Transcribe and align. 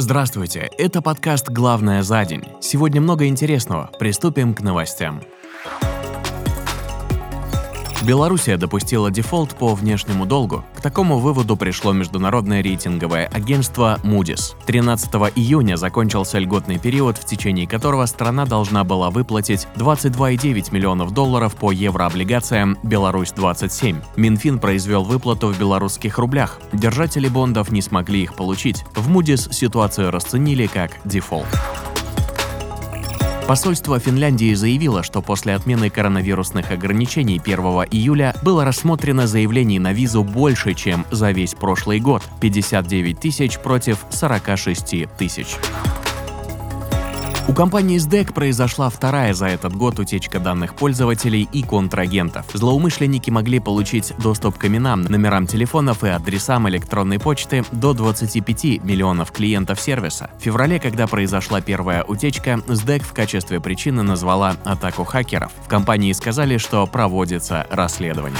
Здравствуйте, 0.00 0.70
это 0.78 1.02
подкаст 1.02 1.50
«Главное 1.50 2.02
за 2.02 2.24
день». 2.24 2.42
Сегодня 2.62 3.02
много 3.02 3.26
интересного. 3.26 3.90
Приступим 3.98 4.54
к 4.54 4.62
новостям. 4.62 5.20
Белоруссия 8.02 8.56
допустила 8.56 9.10
дефолт 9.10 9.54
по 9.56 9.74
внешнему 9.74 10.24
долгу. 10.24 10.64
К 10.74 10.80
такому 10.80 11.18
выводу 11.18 11.56
пришло 11.56 11.92
международное 11.92 12.62
рейтинговое 12.62 13.26
агентство 13.26 14.00
Moody's. 14.02 14.54
13 14.66 15.10
июня 15.36 15.76
закончился 15.76 16.38
льготный 16.38 16.78
период, 16.78 17.18
в 17.18 17.26
течение 17.26 17.66
которого 17.66 18.06
страна 18.06 18.46
должна 18.46 18.84
была 18.84 19.10
выплатить 19.10 19.66
22,9 19.76 20.72
миллионов 20.72 21.12
долларов 21.12 21.54
по 21.56 21.72
еврооблигациям 21.72 22.78
«Беларусь-27». 22.82 23.96
Минфин 24.16 24.58
произвел 24.58 25.04
выплату 25.04 25.48
в 25.48 25.58
белорусских 25.58 26.18
рублях. 26.18 26.58
Держатели 26.72 27.28
бондов 27.28 27.70
не 27.70 27.82
смогли 27.82 28.22
их 28.22 28.34
получить. 28.34 28.84
В 28.94 29.10
Moody's 29.14 29.52
ситуацию 29.52 30.10
расценили 30.10 30.66
как 30.66 30.92
дефолт. 31.04 31.48
Посольство 33.50 33.98
Финляндии 33.98 34.54
заявило, 34.54 35.02
что 35.02 35.22
после 35.22 35.56
отмены 35.56 35.90
коронавирусных 35.90 36.70
ограничений 36.70 37.40
1 37.44 37.58
июля 37.90 38.32
было 38.42 38.64
рассмотрено 38.64 39.26
заявлений 39.26 39.80
на 39.80 39.92
визу 39.92 40.22
больше, 40.22 40.72
чем 40.74 41.04
за 41.10 41.32
весь 41.32 41.54
прошлый 41.56 41.98
год– 41.98 42.22
59 42.40 43.18
тысяч 43.18 43.58
против 43.58 44.06
46 44.10 45.08
тысяч. 45.18 45.56
У 47.50 47.52
компании 47.52 47.98
SDEC 47.98 48.32
произошла 48.32 48.88
вторая 48.90 49.34
за 49.34 49.46
этот 49.46 49.74
год 49.74 49.98
утечка 49.98 50.38
данных 50.38 50.76
пользователей 50.76 51.48
и 51.52 51.64
контрагентов. 51.64 52.46
Злоумышленники 52.52 53.28
могли 53.30 53.58
получить 53.58 54.12
доступ 54.18 54.56
к 54.56 54.66
именам, 54.66 55.02
номерам 55.02 55.48
телефонов 55.48 56.04
и 56.04 56.10
адресам 56.10 56.68
электронной 56.68 57.18
почты 57.18 57.64
до 57.72 57.92
25 57.92 58.84
миллионов 58.84 59.32
клиентов 59.32 59.80
сервиса. 59.80 60.30
В 60.38 60.44
феврале, 60.44 60.78
когда 60.78 61.08
произошла 61.08 61.60
первая 61.60 62.04
утечка, 62.04 62.62
SDEC 62.68 63.02
в 63.02 63.12
качестве 63.12 63.58
причины 63.58 64.04
назвала 64.04 64.54
атаку 64.62 65.02
хакеров. 65.02 65.50
В 65.64 65.68
компании 65.68 66.12
сказали, 66.12 66.56
что 66.56 66.86
проводится 66.86 67.66
расследование. 67.68 68.38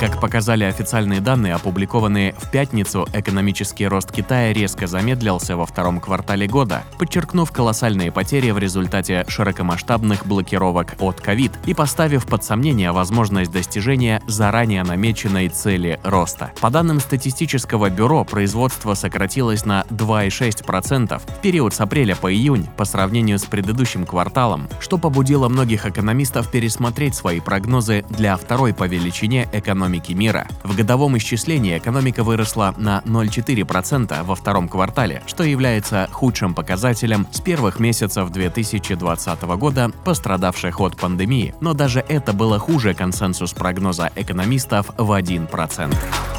Как 0.00 0.20
показали 0.20 0.62
официальные 0.62 1.20
данные, 1.20 1.54
опубликованные 1.54 2.32
в 2.38 2.52
пятницу, 2.52 3.08
экономический 3.12 3.88
рост 3.88 4.12
Китая 4.12 4.52
резко 4.52 4.86
замедлился 4.86 5.56
во 5.56 5.66
втором 5.66 5.98
квартале 5.98 6.46
года, 6.46 6.84
подчеркнув 7.00 7.50
колоссальные 7.50 8.12
потери 8.12 8.52
в 8.52 8.58
результате 8.58 9.24
широкомасштабных 9.26 10.24
блокировок 10.24 10.94
от 11.00 11.20
ковид 11.20 11.50
и 11.66 11.74
поставив 11.74 12.26
под 12.26 12.44
сомнение 12.44 12.92
возможность 12.92 13.50
достижения 13.50 14.22
заранее 14.28 14.84
намеченной 14.84 15.48
цели 15.48 15.98
роста. 16.04 16.52
По 16.60 16.70
данным 16.70 17.00
статистического 17.00 17.90
бюро, 17.90 18.22
производство 18.22 18.94
сократилось 18.94 19.64
на 19.64 19.82
2,6% 19.90 21.20
в 21.26 21.40
период 21.40 21.74
с 21.74 21.80
апреля 21.80 22.14
по 22.14 22.32
июнь 22.32 22.68
по 22.76 22.84
сравнению 22.84 23.40
с 23.40 23.46
предыдущим 23.46 24.06
кварталом, 24.06 24.68
что 24.78 24.96
побудило 24.96 25.48
многих 25.48 25.86
экономистов 25.86 26.52
пересмотреть 26.52 27.16
свои 27.16 27.40
прогнозы 27.40 28.04
для 28.10 28.36
второй 28.36 28.72
по 28.72 28.86
величине 28.86 29.48
экономики 29.52 29.87
экономики 29.88 30.12
мира. 30.12 30.46
В 30.64 30.76
годовом 30.76 31.16
исчислении 31.16 31.78
экономика 31.78 32.22
выросла 32.22 32.74
на 32.76 33.00
0,4% 33.06 34.22
во 34.22 34.34
втором 34.34 34.68
квартале, 34.68 35.22
что 35.26 35.44
является 35.44 36.08
худшим 36.12 36.54
показателем 36.54 37.26
с 37.32 37.40
первых 37.40 37.80
месяцев 37.80 38.30
2020 38.30 39.42
года, 39.42 39.90
пострадавших 40.04 40.80
от 40.80 40.96
пандемии. 40.96 41.54
Но 41.60 41.72
даже 41.72 42.04
это 42.06 42.32
было 42.32 42.58
хуже 42.58 42.92
консенсус 42.92 43.52
прогноза 43.52 44.10
экономистов 44.14 44.90
в 44.98 45.10
1%. 45.10 46.37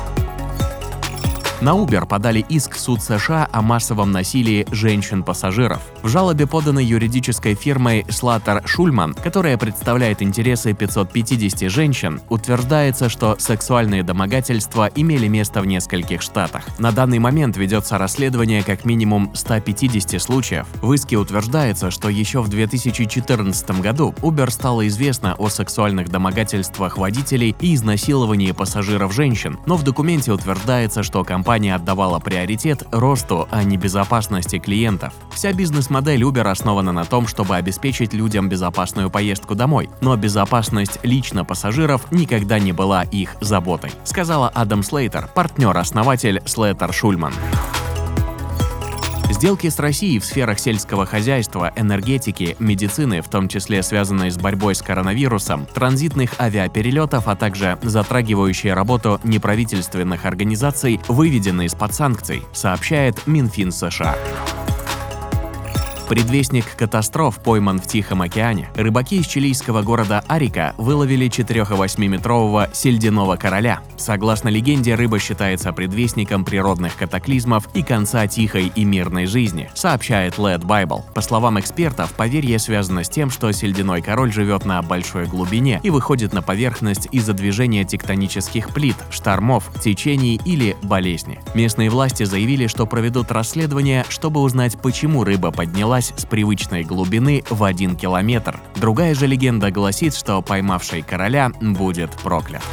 На 1.61 1.71
Uber 1.71 2.05
подали 2.05 2.45
иск 2.47 2.75
в 2.75 2.79
суд 2.79 3.03
США 3.03 3.49
о 3.51 3.61
массовом 3.61 4.13
насилии 4.13 4.65
женщин-пассажиров. 4.71 5.81
В 6.01 6.07
жалобе, 6.07 6.47
поданной 6.47 6.85
юридической 6.85 7.53
фирмой 7.53 8.05
Слаттер 8.07 8.65
Шульман, 8.65 9.13
которая 9.13 9.57
представляет 9.57 10.21
интересы 10.21 10.71
550 10.71 11.69
женщин, 11.69 12.21
утверждается, 12.29 13.09
что 13.09 13.35
сексуальные 13.37 14.03
домогательства 14.03 14.89
имели 14.95 15.27
место 15.27 15.59
в 15.59 15.65
нескольких 15.65 16.21
штатах. 16.21 16.63
На 16.79 16.93
данный 16.93 17.19
момент 17.19 17.57
ведется 17.57 17.97
расследование 17.97 18.63
как 18.63 18.85
минимум 18.85 19.29
150 19.33 20.21
случаев. 20.21 20.65
В 20.81 20.93
иске 20.93 21.17
утверждается, 21.17 21.91
что 21.91 22.07
еще 22.07 22.41
в 22.41 22.47
2014 22.47 23.81
году 23.81 24.15
Uber 24.21 24.49
стало 24.49 24.87
известно 24.87 25.35
о 25.37 25.49
сексуальных 25.49 26.07
домогательствах 26.07 26.97
водителей 26.97 27.53
и 27.59 27.75
изнасиловании 27.75 28.53
пассажиров 28.53 29.13
женщин, 29.13 29.59
но 29.65 29.75
в 29.75 29.83
документе 29.83 30.31
утверждается, 30.31 31.03
что 31.03 31.25
компания 31.25 31.48
компания 31.49 31.73
отдавала 31.73 32.19
приоритет 32.19 32.83
росту, 32.91 33.47
а 33.49 33.63
не 33.63 33.75
безопасности 33.75 34.59
клиентов. 34.59 35.13
Вся 35.33 35.51
бизнес-модель 35.51 36.21
Uber 36.21 36.47
основана 36.47 36.91
на 36.91 37.05
том, 37.05 37.25
чтобы 37.25 37.55
обеспечить 37.55 38.13
людям 38.13 38.49
безопасную 38.49 39.09
поездку 39.09 39.55
домой, 39.55 39.89
но 39.99 40.15
безопасность 40.15 40.99
лично 41.01 41.43
пассажиров 41.43 42.11
никогда 42.11 42.59
не 42.59 42.71
была 42.71 43.01
их 43.01 43.35
заботой, 43.41 43.89
сказала 44.03 44.49
Адам 44.49 44.83
Слейтер, 44.83 45.27
партнер-основатель 45.33 46.43
Слейтер 46.45 46.93
Шульман. 46.93 47.33
Сделки 49.29 49.69
с 49.69 49.79
Россией 49.79 50.19
в 50.19 50.25
сферах 50.25 50.59
сельского 50.59 51.05
хозяйства, 51.05 51.71
энергетики, 51.75 52.55
медицины, 52.59 53.21
в 53.21 53.29
том 53.29 53.47
числе 53.47 53.83
связанные 53.83 54.31
с 54.31 54.37
борьбой 54.37 54.73
с 54.73 54.81
коронавирусом, 54.81 55.67
транзитных 55.67 56.39
авиаперелетов, 56.39 57.27
а 57.27 57.35
также 57.35 57.77
затрагивающие 57.83 58.73
работу 58.73 59.21
неправительственных 59.23 60.25
организаций, 60.25 60.99
выведены 61.07 61.65
из-под 61.65 61.93
санкций, 61.93 62.43
сообщает 62.53 63.27
Минфин 63.27 63.71
США. 63.71 64.17
Предвестник 66.09 66.65
катастроф 66.75 67.37
пойман 67.37 67.79
в 67.79 67.85
Тихом 67.85 68.23
океане. 68.23 68.67
Рыбаки 68.73 69.17
из 69.17 69.27
чилийского 69.27 69.83
города 69.83 70.23
Арика 70.27 70.73
выловили 70.79 71.27
4,8-метрового 71.27 72.69
сельдяного 72.73 73.35
короля. 73.35 73.81
Согласно 73.95 74.49
легенде, 74.49 74.95
рыба 74.95 75.19
считается 75.19 75.71
предвестником 75.71 76.45
природных 76.45 76.95
катаклизмов 76.95 77.69
и 77.75 77.83
конца 77.83 78.25
тихой 78.25 78.71
и 78.73 78.85
мирной 78.85 79.27
жизни, 79.27 79.69
сообщает 79.75 80.39
Led 80.39 80.61
Bible. 80.61 81.03
По 81.13 81.21
словам 81.21 81.59
экспертов, 81.59 82.11
поверье 82.13 82.57
связано 82.57 83.03
с 83.03 83.09
тем, 83.09 83.29
что 83.29 83.51
сельдяной 83.51 84.01
король 84.01 84.33
живет 84.33 84.65
на 84.65 84.81
большой 84.81 85.27
глубине 85.27 85.79
и 85.83 85.91
выходит 85.91 86.33
на 86.33 86.41
поверхность 86.41 87.07
из-за 87.11 87.33
движения 87.33 87.83
тектонических 87.83 88.69
плит, 88.69 88.95
штормов, 89.11 89.71
течений 89.79 90.41
или 90.43 90.75
болезни. 90.81 91.39
Местные 91.53 91.91
власти 91.91 92.23
заявили, 92.23 92.65
что 92.65 92.87
проведут 92.87 93.31
расследование, 93.31 94.05
чтобы 94.09 94.41
узнать, 94.41 94.75
почему 94.81 95.23
рыба 95.23 95.51
поднялась 95.51 95.98
поднялась 95.99 96.13
с 96.15 96.25
привычной 96.25 96.83
глубины 96.83 97.43
в 97.49 97.63
один 97.63 97.95
километр. 97.95 98.59
Другая 98.75 99.13
же 99.13 99.27
легенда 99.27 99.71
гласит, 99.71 100.15
что 100.15 100.41
поймавший 100.41 101.01
короля 101.01 101.51
будет 101.61 102.11
проклят. 102.23 102.63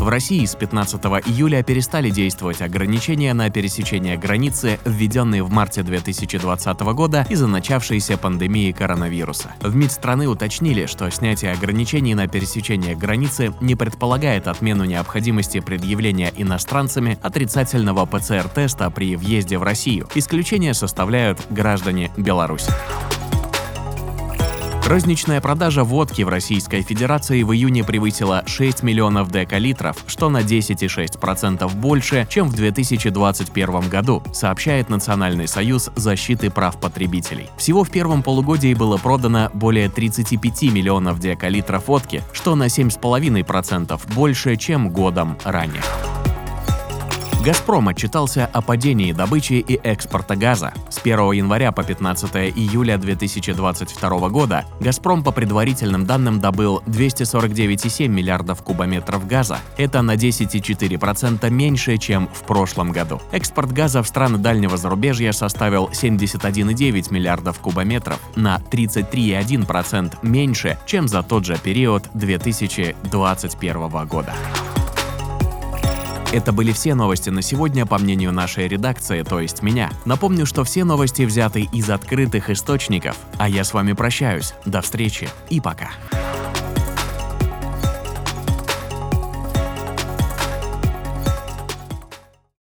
В 0.00 0.08
России 0.08 0.46
с 0.46 0.54
15 0.54 0.98
июля 1.26 1.62
перестали 1.62 2.08
действовать 2.08 2.62
ограничения 2.62 3.34
на 3.34 3.50
пересечение 3.50 4.16
границы, 4.16 4.80
введенные 4.86 5.42
в 5.42 5.50
марте 5.50 5.82
2020 5.82 6.80
года 6.94 7.26
из-за 7.28 7.46
начавшейся 7.46 8.16
пандемии 8.16 8.72
коронавируса. 8.72 9.54
В 9.60 9.76
МИД 9.76 9.92
страны 9.92 10.26
уточнили, 10.26 10.86
что 10.86 11.10
снятие 11.10 11.52
ограничений 11.52 12.14
на 12.14 12.28
пересечение 12.28 12.96
границы 12.96 13.52
не 13.60 13.74
предполагает 13.74 14.48
отмену 14.48 14.84
необходимости 14.84 15.60
предъявления 15.60 16.32
иностранцами 16.34 17.18
отрицательного 17.20 18.06
ПЦР-теста 18.06 18.88
при 18.88 19.16
въезде 19.16 19.58
в 19.58 19.62
Россию. 19.62 20.08
Исключение 20.14 20.72
составляют 20.72 21.40
граждане 21.50 22.10
Беларуси. 22.16 22.72
Розничная 24.90 25.40
продажа 25.40 25.84
водки 25.84 26.22
в 26.22 26.28
Российской 26.28 26.82
Федерации 26.82 27.44
в 27.44 27.52
июне 27.52 27.84
превысила 27.84 28.42
6 28.44 28.82
миллионов 28.82 29.30
декалитров, 29.30 29.96
что 30.08 30.30
на 30.30 30.38
10,6% 30.38 31.72
больше, 31.76 32.26
чем 32.28 32.48
в 32.48 32.56
2021 32.56 33.88
году, 33.88 34.20
сообщает 34.32 34.88
Национальный 34.88 35.46
союз 35.46 35.90
защиты 35.94 36.50
прав 36.50 36.80
потребителей. 36.80 37.48
Всего 37.56 37.84
в 37.84 37.90
первом 37.92 38.24
полугодии 38.24 38.74
было 38.74 38.96
продано 38.96 39.48
более 39.54 39.88
35 39.88 40.62
миллионов 40.72 41.20
декалитров 41.20 41.86
водки, 41.86 42.24
что 42.32 42.56
на 42.56 42.64
7,5% 42.64 44.12
больше, 44.12 44.56
чем 44.56 44.90
годом 44.90 45.38
ранее. 45.44 45.84
«Газпром» 47.42 47.88
отчитался 47.88 48.44
о 48.44 48.60
падении 48.60 49.12
добычи 49.12 49.54
и 49.54 49.80
экспорта 49.82 50.36
газа. 50.36 50.74
С 50.90 50.98
1 50.98 51.32
января 51.32 51.72
по 51.72 51.82
15 51.82 52.34
июля 52.54 52.98
2022 52.98 54.28
года 54.28 54.66
«Газпром» 54.78 55.24
по 55.24 55.32
предварительным 55.32 56.04
данным 56.04 56.38
добыл 56.38 56.82
249,7 56.86 58.08
миллиардов 58.08 58.62
кубометров 58.62 59.26
газа. 59.26 59.58
Это 59.78 60.02
на 60.02 60.16
10,4% 60.16 61.48
меньше, 61.48 61.96
чем 61.96 62.28
в 62.28 62.42
прошлом 62.42 62.92
году. 62.92 63.22
Экспорт 63.32 63.72
газа 63.72 64.02
в 64.02 64.06
страны 64.06 64.36
дальнего 64.36 64.76
зарубежья 64.76 65.32
составил 65.32 65.88
71,9 65.88 67.10
миллиардов 67.10 67.58
кубометров, 67.60 68.20
на 68.36 68.58
33,1% 68.70 70.18
меньше, 70.20 70.78
чем 70.84 71.08
за 71.08 71.22
тот 71.22 71.46
же 71.46 71.56
период 71.56 72.04
2021 72.12 74.06
года. 74.06 74.34
Это 76.32 76.52
были 76.52 76.70
все 76.70 76.94
новости 76.94 77.28
на 77.28 77.42
сегодня, 77.42 77.86
по 77.86 77.98
мнению 77.98 78.32
нашей 78.32 78.68
редакции, 78.68 79.22
то 79.22 79.40
есть 79.40 79.62
меня. 79.62 79.90
Напомню, 80.04 80.46
что 80.46 80.62
все 80.62 80.84
новости 80.84 81.22
взяты 81.22 81.68
из 81.72 81.90
открытых 81.90 82.50
источников. 82.50 83.16
А 83.36 83.48
я 83.48 83.64
с 83.64 83.74
вами 83.74 83.94
прощаюсь. 83.94 84.54
До 84.64 84.80
встречи 84.80 85.28
и 85.48 85.60
пока. 85.60 85.90